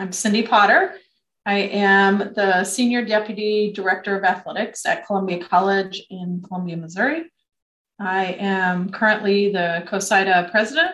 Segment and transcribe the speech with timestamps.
[0.00, 0.94] I'm Cindy Potter.
[1.44, 7.24] I am the Senior Deputy Director of Athletics at Columbia College in Columbia, Missouri.
[7.98, 10.92] I am currently the COSIDA President,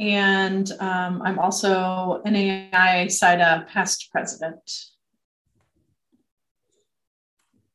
[0.00, 4.68] and um, I'm also NAIA SIDA Past President.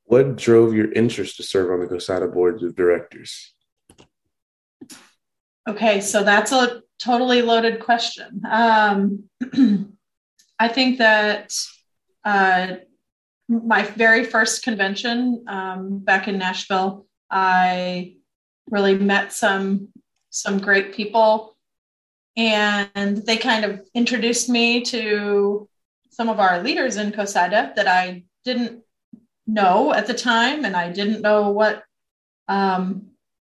[0.03, 3.53] What drove your interest to serve on the COSIDA Board of Directors?
[5.69, 8.41] Okay, so that's a totally loaded question.
[8.45, 9.29] Um,
[10.59, 11.53] I think that
[12.25, 12.75] uh,
[13.47, 18.15] my very first convention um, back in Nashville, I
[18.69, 19.89] really met some
[20.31, 21.55] some great people,
[22.35, 25.67] and they kind of introduced me to
[26.11, 28.83] some of our leaders in COSIDA that I didn't
[29.47, 31.83] know at the time, and I didn't know what
[32.47, 33.07] um,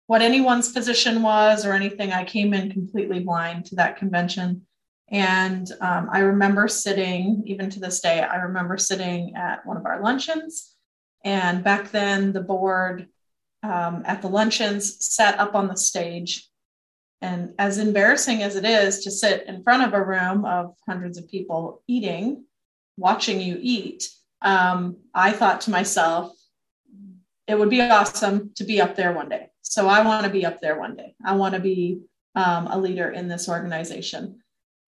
[0.08, 2.12] what anyone's position was or anything.
[2.12, 4.66] I came in completely blind to that convention.
[5.10, 9.86] And um, I remember sitting, even to this day, I remember sitting at one of
[9.86, 10.74] our luncheons.
[11.24, 13.08] And back then, the board
[13.64, 16.50] um, at the luncheons sat up on the stage.
[17.22, 21.18] And as embarrassing as it is to sit in front of a room of hundreds
[21.18, 22.46] of people eating,
[22.98, 24.10] watching you eat,
[24.42, 26.32] um, I thought to myself,
[27.48, 29.50] it would be awesome to be up there one day.
[29.62, 31.16] So I want to be up there one day.
[31.26, 32.02] I want to be
[32.36, 34.42] um, a leader in this organization.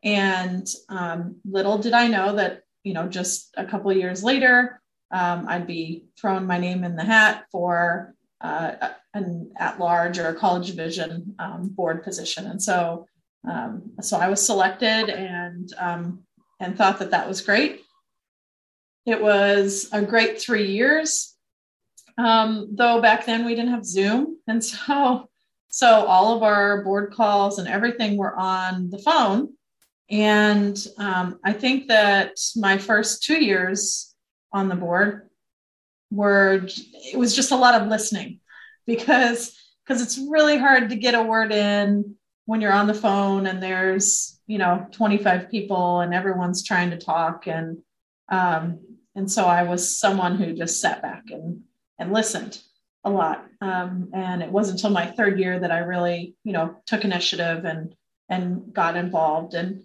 [0.04, 4.82] And um, little did I know that, you know, just a couple years later,
[5.12, 10.36] um, I'd be throwing my name in the hat for uh, an at-large or a
[10.36, 12.46] college division um, board position.
[12.46, 13.08] And so,
[13.50, 16.24] um, so I was selected and um,
[16.60, 17.82] and thought that that was great.
[19.06, 21.36] It was a great three years.
[22.18, 25.30] Um, though back then we didn't have Zoom, and so
[25.70, 29.54] so all of our board calls and everything were on the phone.
[30.10, 34.16] And um, I think that my first two years
[34.54, 35.30] on the board
[36.10, 38.40] were it was just a lot of listening
[38.86, 39.54] because
[39.86, 43.62] because it's really hard to get a word in when you're on the phone and
[43.62, 47.80] there's you know 25 people and everyone's trying to talk and
[48.30, 48.80] um,
[49.16, 51.62] and so I was someone who just sat back and
[52.00, 52.62] and listened
[53.04, 53.46] a lot.
[53.62, 57.66] Um, and it wasn't until my third year that I really, you know, took initiative
[57.66, 57.96] and
[58.30, 59.54] and got involved.
[59.54, 59.84] And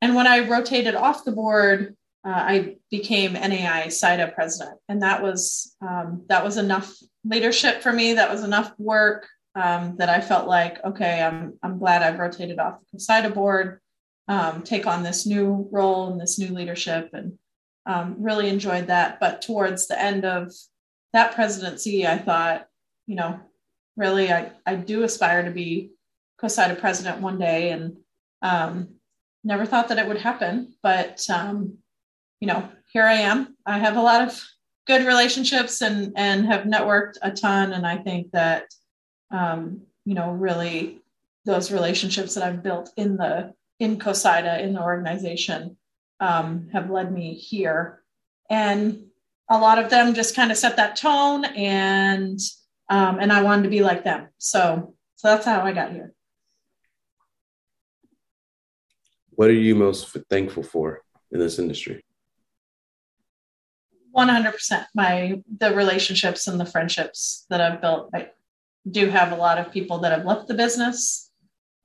[0.00, 5.22] and when I rotated off the board, uh, I became NAIA SIDA president, and that
[5.22, 6.94] was um, that was enough
[7.24, 8.14] leadership for me.
[8.14, 12.58] That was enough work um, that I felt like, okay, I'm I'm glad I've rotated
[12.58, 13.80] off the SIDA board,
[14.28, 17.38] um, take on this new role and this new leadership, and
[17.86, 19.18] um, really enjoyed that.
[19.18, 20.52] But towards the end of
[21.12, 22.66] that presidency, I thought,
[23.06, 23.40] you know,
[23.96, 25.90] really, I, I do aspire to be
[26.40, 27.96] COSIDA president one day and
[28.42, 28.99] um,
[29.44, 30.74] never thought that it would happen.
[30.82, 31.78] But, um,
[32.40, 33.56] you know, here I am.
[33.66, 34.42] I have a lot of
[34.86, 37.72] good relationships and, and have networked a ton.
[37.72, 38.64] And I think that,
[39.30, 41.00] um, you know, really
[41.44, 45.76] those relationships that I've built in the, in COSIDA, in the organization,
[46.20, 48.02] um, have led me here.
[48.50, 49.04] And
[49.50, 52.38] a lot of them just kind of set that tone and
[52.88, 54.28] um, and I wanted to be like them.
[54.38, 56.14] So so that's how I got here.
[59.40, 61.00] What are you most thankful for
[61.32, 62.04] in this industry?
[64.14, 68.10] 100% my the relationships and the friendships that I've built.
[68.14, 68.32] I
[68.90, 71.30] do have a lot of people that have left the business,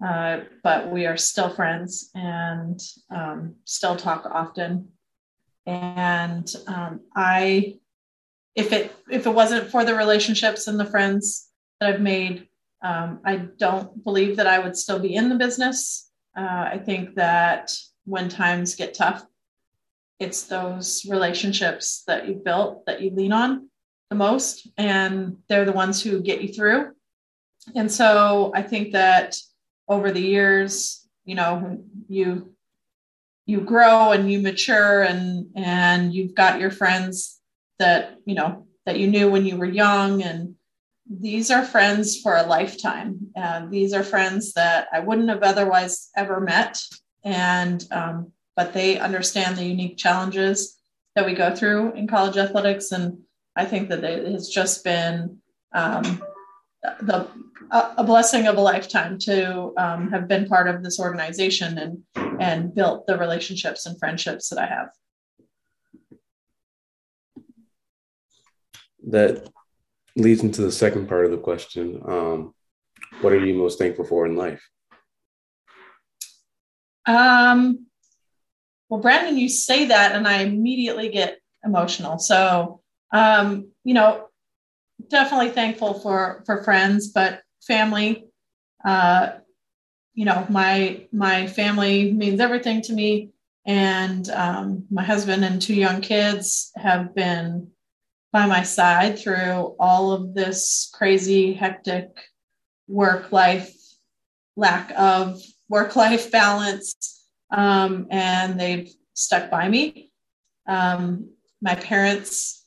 [0.05, 2.77] uh, but we are still friends and
[3.09, 4.89] um, still talk often
[5.65, 7.75] and um, i
[8.55, 11.49] if it if it wasn't for the relationships and the friends
[11.79, 12.47] that i've made
[12.83, 16.04] um, i don't believe that i would still be in the business
[16.38, 17.72] uh, i think that
[18.06, 19.25] when times get tough
[20.19, 23.69] it's those relationships that you've built that you lean on
[24.09, 26.91] the most and they're the ones who get you through.
[27.75, 29.38] And so i think that
[29.88, 32.56] over the years you know you
[33.45, 37.39] you grow and you mature and and you've got your friends
[37.80, 40.55] that you know that you knew when you were young and
[41.10, 43.28] these are friends for a lifetime.
[43.36, 46.81] Uh, these are friends that i wouldn't have otherwise ever met.
[47.24, 50.78] And um, but they understand the unique challenges
[51.16, 52.92] that we go through in college athletics.
[52.92, 53.19] And
[53.56, 55.38] i think that it has just been
[55.74, 56.24] um,
[57.02, 57.28] the
[57.72, 62.04] a, blessing of a lifetime to um, have been part of this organization and
[62.40, 64.90] and built the relationships and friendships that I have.
[69.07, 69.50] That
[70.15, 72.01] leads into the second part of the question.
[72.06, 72.53] Um,
[73.21, 74.62] what are you most thankful for in life?
[77.06, 77.85] Um,
[78.89, 82.17] well, Brandon, you say that, and I immediately get emotional.
[82.19, 82.81] So,
[83.12, 84.27] um, you know,
[85.09, 88.25] definitely thankful for for friends, but family.
[88.83, 89.33] Uh,
[90.13, 93.31] you know, my my family means everything to me,
[93.65, 97.71] and um, my husband and two young kids have been
[98.35, 102.09] by my side through all of this crazy, hectic
[102.85, 103.73] work life,
[104.57, 110.11] lack of work life balance, um, and they've stuck by me.
[110.67, 111.29] Um,
[111.61, 112.65] my parents,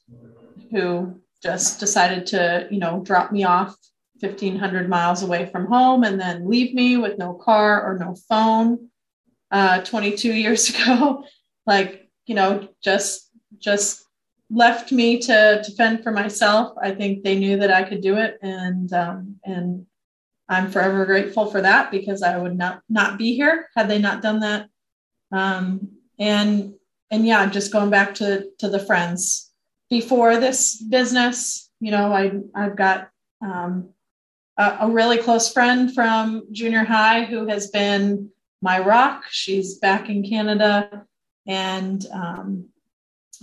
[0.70, 3.76] who just decided to, you know, drop me off
[4.20, 8.88] 1500 miles away from home and then leave me with no car or no phone
[9.50, 11.24] uh, 22 years ago
[11.66, 14.07] like you know just just
[14.50, 16.76] left me to to fend for myself.
[16.82, 19.86] I think they knew that i could do it and um, and
[20.48, 24.22] i'm forever grateful for that because i would not not be here had they not
[24.22, 24.68] done that.
[25.32, 26.74] Um, and
[27.10, 29.50] and yeah just going back to to the friends.
[29.90, 33.10] Before this business you know i i've got
[33.40, 33.90] um,
[34.58, 38.30] a, a really close friend from junior high who has been
[38.60, 39.24] my rock.
[39.30, 41.06] She's back in canada
[41.46, 42.68] and um,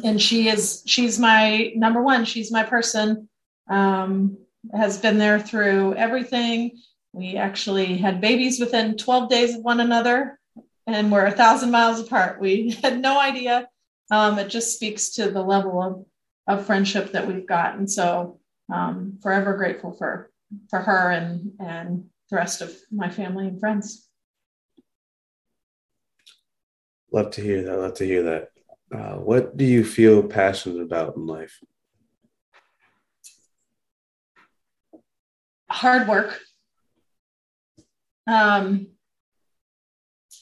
[0.03, 3.29] and she is she's my number one she's my person.
[3.69, 4.37] Um,
[4.73, 6.79] has been there through everything.
[7.13, 10.39] We actually had babies within 12 days of one another
[10.87, 12.39] and we're a thousand miles apart.
[12.39, 13.67] We had no idea.
[14.11, 16.05] Um, it just speaks to the level of,
[16.59, 17.75] of friendship that we've got.
[17.75, 18.39] And so
[18.73, 20.31] um, forever grateful for
[20.69, 24.07] for her and and the rest of my family and friends.
[27.11, 27.79] Love to hear that.
[27.79, 28.54] Love to hear that
[28.93, 31.59] uh, what do you feel passionate about in life?
[35.69, 36.39] Hard work.
[38.27, 38.87] Um,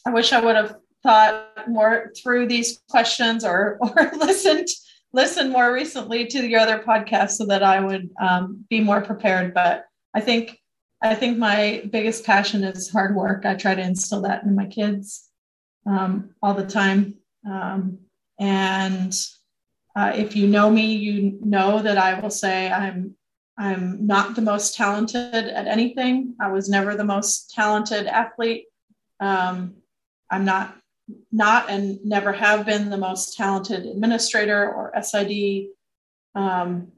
[0.05, 4.67] I wish I would have thought more through these questions or or listened
[5.13, 9.53] listened more recently to your other podcast so that I would um, be more prepared.
[9.53, 10.59] But I think
[11.01, 13.45] I think my biggest passion is hard work.
[13.45, 15.29] I try to instill that in my kids
[15.85, 17.15] um, all the time.
[17.45, 17.99] Um,
[18.43, 19.15] and
[19.95, 23.15] uh, if you know me, you know that I will say I'm
[23.57, 26.35] I'm not the most talented at anything.
[26.41, 28.65] I was never the most talented athlete.
[29.21, 29.75] Um,
[30.29, 30.75] I'm not
[31.31, 35.67] not and never have been the most talented administrator or SID
[36.35, 36.91] um,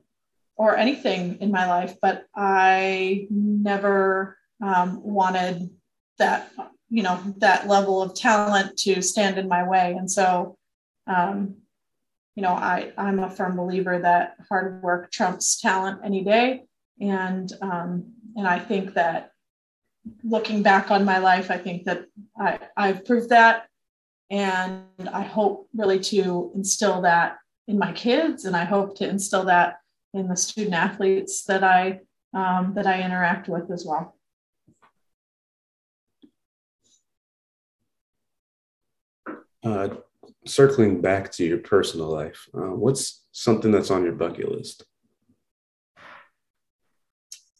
[0.55, 5.69] or anything in my life, but I never um, wanted
[6.17, 6.51] that
[6.89, 10.57] you know that level of talent to stand in my way, and so
[11.07, 11.55] um,
[12.35, 16.63] you know, I, I'm a firm believer that hard work trumps talent any day.
[16.99, 19.31] And, um, and I think that
[20.23, 22.05] looking back on my life, I think that
[22.37, 23.67] I, I've proved that.
[24.29, 27.37] And I hope really to instill that
[27.67, 28.45] in my kids.
[28.45, 29.77] And I hope to instill that
[30.13, 32.01] in the student athletes that I,
[32.33, 34.15] um, that I interact with as well.
[39.63, 39.87] Uh,
[40.45, 44.85] circling back to your personal life, uh, what's something that's on your bucket list?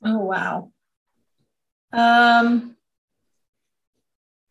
[0.03, 0.71] Oh wow.
[1.91, 2.75] Um,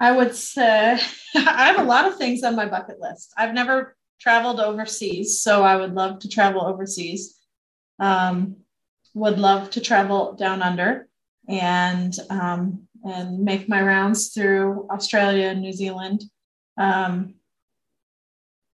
[0.00, 0.98] I would say
[1.36, 3.32] I have a lot of things on my bucket list.
[3.36, 7.38] I've never traveled overseas, so I would love to travel overseas.
[8.00, 8.56] Um,
[9.14, 11.08] would love to travel down under
[11.48, 16.24] and um, and make my rounds through Australia and New Zealand.
[16.76, 17.34] Um,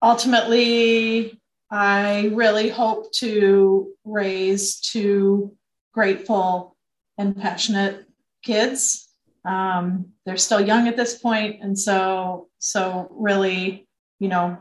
[0.03, 1.41] ultimately,
[1.71, 5.57] I really hope to raise two
[5.93, 6.77] grateful
[7.19, 8.07] and passionate
[8.43, 9.09] kids.
[9.45, 13.87] Um, they're still young at this point, and so so really,
[14.19, 14.59] you know,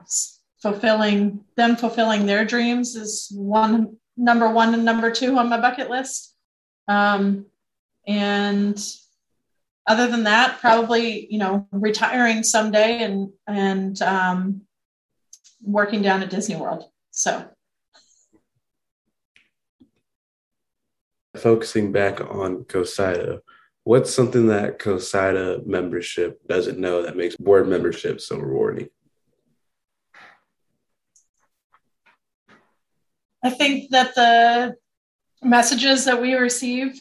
[0.62, 5.89] fulfilling them fulfilling their dreams is one number one and number two on my bucket
[5.89, 6.36] list.
[6.88, 7.46] Um,
[8.08, 8.77] and
[9.88, 14.62] other than that, probably you know retiring someday and and um,
[15.62, 16.86] working down at Disney World.
[17.12, 17.50] So,
[21.36, 23.40] focusing back on COSIDA,
[23.84, 28.90] what's something that COSIDA membership doesn't know that makes board membership so rewarding?
[33.44, 34.76] I think that the
[35.42, 37.00] messages that we receive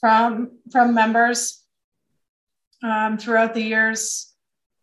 [0.00, 1.64] from from members
[2.82, 4.32] um, throughout the years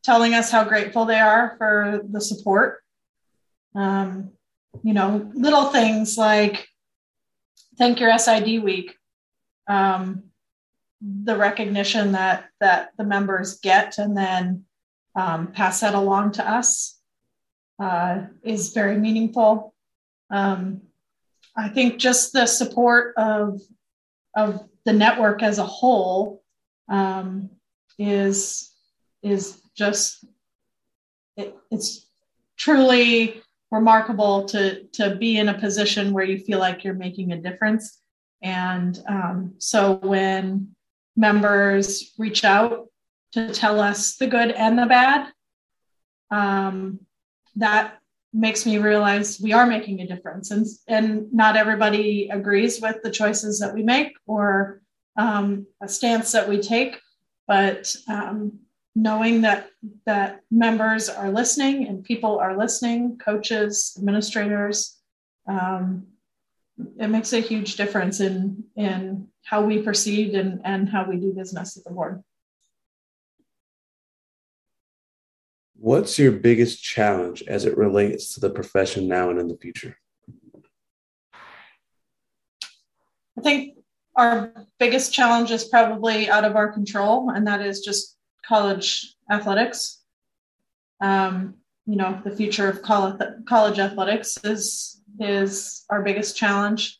[0.04, 2.83] telling us how grateful they are for the support
[3.76, 4.32] um,
[4.84, 6.68] you know, little things like
[7.78, 8.96] thank your SID week,
[9.68, 10.24] um,
[11.02, 14.66] the recognition that that the members get, and then
[15.16, 17.00] um, pass that along to us.
[17.80, 19.74] uh, is very meaningful.
[20.30, 20.82] Um,
[21.56, 23.62] I think just the support of
[24.36, 26.44] of the network as a whole
[26.90, 27.50] um,
[28.00, 28.72] is
[29.22, 30.26] is just
[31.38, 32.08] it, it's
[32.58, 33.42] truly
[33.74, 38.00] remarkable to to be in a position where you feel like you're making a difference.
[38.42, 40.76] And um, so when
[41.16, 42.88] members reach out
[43.34, 45.32] to tell us the good and the bad
[46.30, 47.00] um,
[47.56, 48.00] that
[48.34, 50.50] makes me realize we are making a difference.
[50.52, 54.82] And, and not everybody agrees with the choices that we make or
[55.18, 57.00] um, a stance that we take
[57.48, 58.60] but um,
[58.96, 59.70] knowing that
[60.06, 65.00] that members are listening and people are listening coaches administrators
[65.48, 66.08] um,
[67.00, 71.34] it makes a huge difference in in how we proceed and and how we do
[71.34, 72.24] business at the board.
[75.76, 79.98] What's your biggest challenge as it relates to the profession now and in the future?
[83.38, 83.78] I think
[84.16, 90.02] our biggest challenge is probably out of our control and that is just college athletics.
[91.02, 97.00] Um, you know, the future of college, college athletics is is our biggest challenge.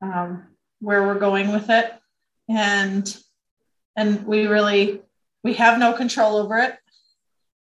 [0.00, 0.44] Um,
[0.82, 1.94] where we're going with it,
[2.48, 3.16] and
[3.96, 5.00] and we really
[5.44, 6.76] we have no control over it.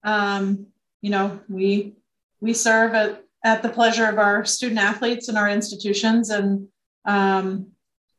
[0.04, 0.68] Um,
[1.02, 1.96] you know, we
[2.40, 6.68] we serve at at the pleasure of our student athletes and our institutions, and
[7.06, 7.68] um,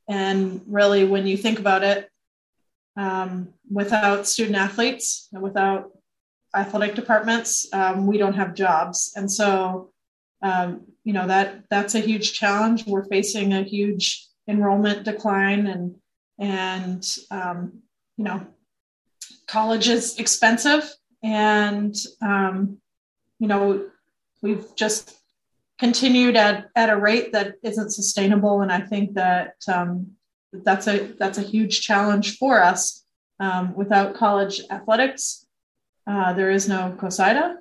[0.06, 2.09] and really, when you think about it,
[2.96, 5.90] um, without student athletes and without
[6.54, 9.12] athletic departments, um, we don't have jobs.
[9.16, 9.92] And so,
[10.42, 12.86] um, you know, that that's a huge challenge.
[12.86, 15.94] We're facing a huge enrollment decline and,
[16.38, 17.82] and, um,
[18.16, 18.46] you know,
[19.46, 20.88] college is expensive
[21.22, 22.78] and, um,
[23.38, 23.86] you know,
[24.42, 25.16] we've just
[25.78, 28.60] continued at, at a rate that isn't sustainable.
[28.60, 30.12] And I think that, um,
[30.52, 33.04] that's a that's a huge challenge for us.
[33.38, 35.46] Um, without college athletics,
[36.06, 37.56] uh, there is no COSIDA,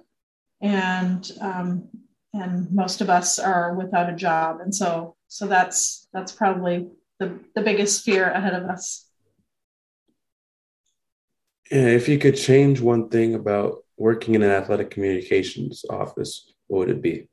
[0.61, 1.87] and um,
[2.33, 6.87] and most of us are without a job, and so so that's that's probably
[7.19, 9.05] the, the biggest fear ahead of us.
[11.71, 16.79] And if you could change one thing about working in an athletic communications office, what
[16.79, 17.27] would it be?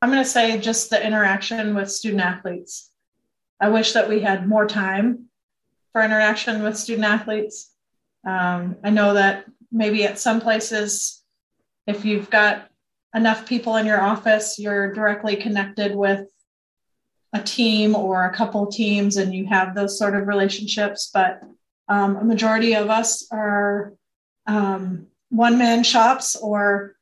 [0.00, 2.90] I'm going to say just the interaction with student athletes.
[3.60, 5.26] I wish that we had more time
[5.92, 7.72] for interaction with student athletes.
[8.26, 11.22] Um, I know that maybe at some places,
[11.86, 12.68] if you've got
[13.14, 16.28] enough people in your office, you're directly connected with
[17.32, 21.10] a team or a couple teams and you have those sort of relationships.
[21.12, 21.42] But
[21.88, 23.94] um, a majority of us are
[24.46, 26.96] um, one man shops or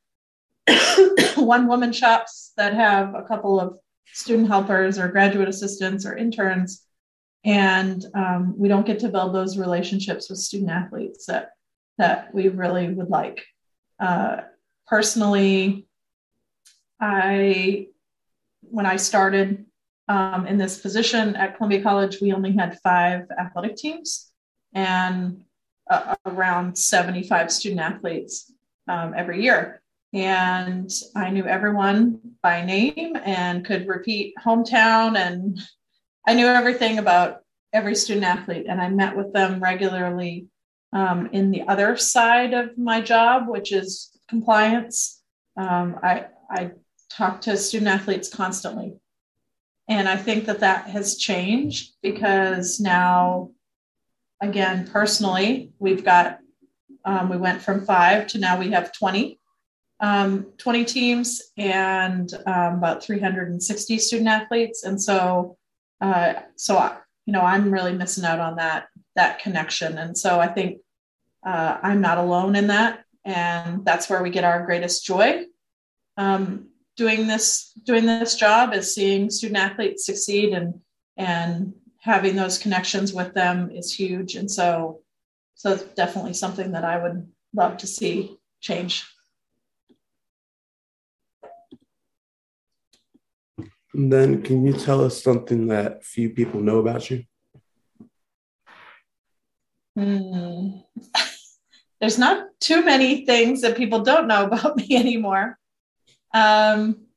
[1.35, 3.77] one woman shops that have a couple of
[4.13, 6.85] student helpers or graduate assistants or interns.
[7.43, 11.51] And um, we don't get to build those relationships with student athletes that,
[11.97, 13.45] that we really would like.
[13.99, 14.41] Uh,
[14.87, 15.87] personally,
[16.99, 17.87] I,
[18.61, 19.65] when I started
[20.07, 24.31] um, in this position at Columbia College, we only had five athletic teams
[24.73, 25.43] and
[25.89, 28.51] uh, around 75 student athletes
[28.87, 29.81] um, every year
[30.13, 35.59] and I knew everyone by name and could repeat hometown and
[36.25, 37.41] I knew everything about
[37.73, 40.47] every student athlete and I met with them regularly
[40.93, 45.21] um, in the other side of my job, which is compliance.
[45.57, 46.71] Um, I, I
[47.09, 48.93] talk to student athletes constantly.
[49.89, 53.51] And I think that that has changed because now,
[54.41, 56.39] again, personally, we've got,
[57.05, 59.39] um, we went from five to now we have 20
[59.99, 64.83] um, 20 teams and um, about 360 student athletes.
[64.83, 65.57] And so,
[66.01, 69.97] uh, so I, you know, I'm really missing out on that that connection.
[69.97, 70.79] And so I think
[71.45, 75.45] uh, I'm not alone in that, and that's where we get our greatest joy.
[76.17, 80.79] Um, doing this doing this job is seeing student athletes succeed and
[81.17, 84.35] and having those connections with them is huge.
[84.35, 85.01] And so,
[85.55, 89.03] so it's definitely something that I would love to see change.
[93.93, 97.23] And then, can you tell us something that few people know about you?
[99.95, 100.69] Hmm.
[101.99, 105.57] There's not too many things that people don't know about me anymore.
[106.33, 107.07] Um,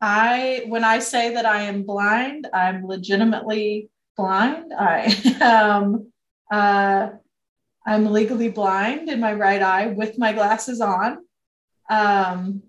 [0.00, 4.72] I, when I say that I am blind, I'm legitimately blind.
[4.72, 5.06] I,
[5.40, 6.12] um,
[6.50, 7.08] uh,
[7.86, 11.18] I'm legally blind in my right eye with my glasses on.
[11.88, 12.62] Um,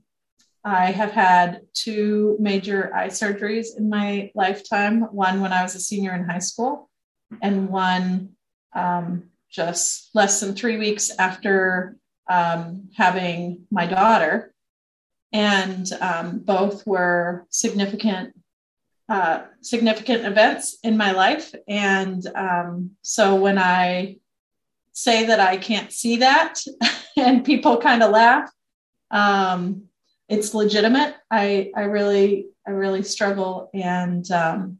[0.68, 5.80] I have had two major eye surgeries in my lifetime one when I was a
[5.80, 6.90] senior in high school,
[7.42, 8.36] and one
[8.76, 11.96] um, just less than three weeks after
[12.30, 14.54] um, having my daughter.
[15.32, 18.34] And um, both were significant
[19.08, 21.56] uh, significant events in my life.
[21.66, 24.18] And um, so when I
[24.92, 26.60] say that I can't see that
[27.16, 28.52] and people kind of laugh,
[29.12, 29.88] um,
[30.30, 31.16] it's legitimate.
[31.32, 34.80] I, I really, I really struggle and, um,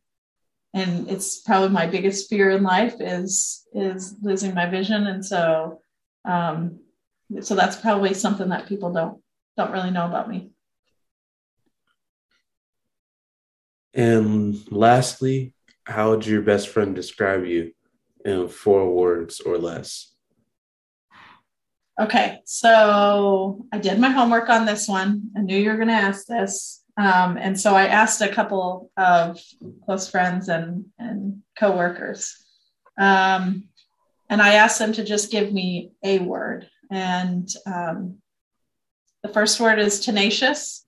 [0.74, 5.08] and it's probably my biggest fear in life is, is losing my vision.
[5.08, 5.82] And so,
[6.26, 6.80] um,
[7.42, 9.22] so that's probably something that people don't,
[9.56, 10.52] don't really know about me.
[13.94, 15.54] And lastly,
[15.86, 17.72] how would your best friend describe you
[18.24, 20.14] in four words or less?
[22.00, 25.32] Okay, so I did my homework on this one.
[25.36, 26.84] I knew you were going to ask this.
[26.96, 29.40] Um, and so I asked a couple of
[29.84, 32.36] close friends and, and coworkers.
[33.00, 33.66] Um,
[34.30, 36.70] and I asked them to just give me a word.
[36.92, 38.18] And um,
[39.24, 40.86] the first word is tenacious,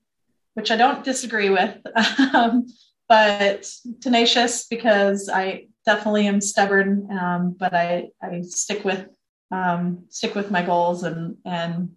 [0.54, 1.76] which I don't disagree with.
[2.32, 2.66] Um,
[3.08, 3.68] but
[4.00, 9.08] tenacious because I definitely am stubborn, um, but I, I stick with
[9.50, 11.90] um, stick with my goals and and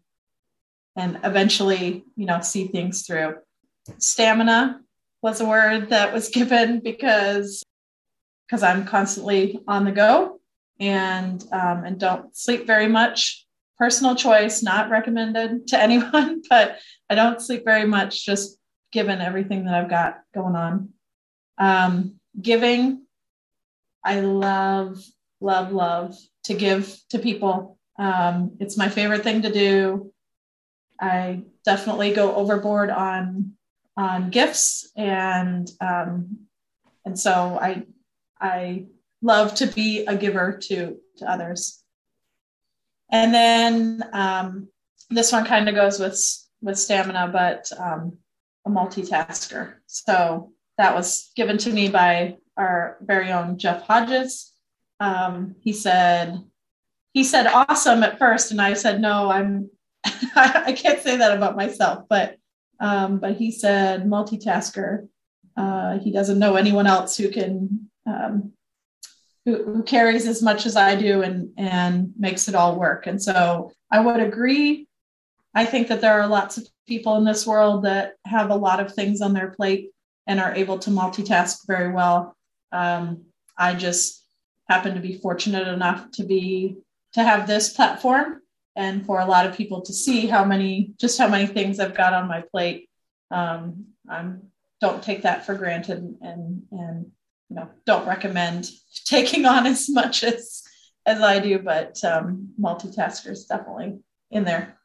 [0.95, 3.35] and eventually you know see things through.
[3.97, 4.79] Stamina
[5.21, 7.63] was a word that was given because
[8.47, 10.39] because I'm constantly on the go
[10.79, 13.45] and um, and don't sleep very much.
[13.77, 16.79] Personal choice, not recommended to anyone, but
[17.09, 18.57] I don't sleep very much just
[18.91, 20.89] given everything that I've got going on.
[21.57, 23.05] Um, giving,
[24.03, 25.03] I love,
[25.41, 27.77] love, love to give to people.
[27.97, 30.11] Um, it's my favorite thing to do.
[30.99, 33.53] I definitely go overboard on
[33.95, 36.47] on gifts and um,
[37.05, 37.83] and so I
[38.39, 38.85] I
[39.21, 41.83] love to be a giver to to others.
[43.11, 44.69] And then um,
[45.09, 46.19] this one kind of goes with
[46.61, 48.17] with stamina, but um,
[48.65, 49.75] a multitasker.
[49.87, 54.52] So that was given to me by our very own Jeff Hodges.
[54.99, 56.41] Um, he said,
[57.13, 59.69] he said awesome at first, and I said no, I'm
[60.35, 62.37] I can't say that about myself, but
[62.79, 65.07] um, but he said multitasker.
[65.55, 68.53] Uh, he doesn't know anyone else who can um,
[69.45, 73.07] who, who carries as much as I do and and makes it all work.
[73.07, 74.87] And so I would agree.
[75.55, 78.79] I think that there are lots of people in this world that have a lot
[78.79, 79.91] of things on their plate
[80.25, 82.35] and are able to multitask very well.
[82.71, 83.25] Um,
[83.57, 84.22] I just
[84.69, 86.77] happen to be fortunate enough to be
[87.13, 88.41] to have this platform
[88.75, 91.95] and for a lot of people to see how many just how many things I've
[91.95, 92.89] got on my plate.
[93.31, 94.47] Um, I'm
[94.81, 97.11] don't take that for granted and and
[97.49, 98.69] you know don't recommend
[99.05, 100.63] taking on as much as
[101.05, 103.99] as I do, but um, multitaskers definitely
[104.31, 104.77] in there.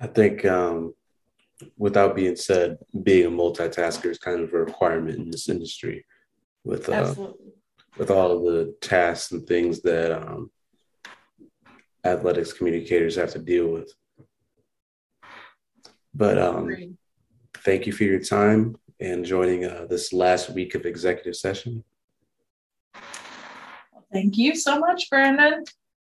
[0.00, 0.94] I think um,
[1.76, 6.04] without being said, being a multitasker is kind of a requirement in this industry
[6.64, 7.14] with uh,
[7.96, 10.50] with all of the tasks and things that um,
[12.04, 13.92] athletics communicators have to deal with.
[16.14, 16.96] But um,
[17.54, 21.84] thank you for your time and joining uh, this last week of executive session.
[24.12, 25.64] Thank you so much, Brandon.